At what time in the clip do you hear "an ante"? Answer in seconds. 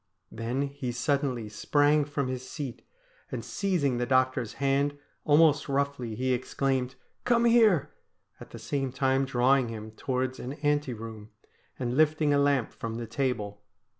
10.39-10.95